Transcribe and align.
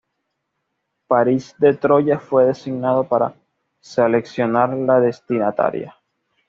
Paris 1.05 1.53
de 1.59 1.75
Troya 1.75 2.17
fue 2.17 2.45
designado 2.45 3.07
para 3.07 3.35
seleccionar 3.81 4.73
la 4.75 4.99
destinataria. 4.99 5.95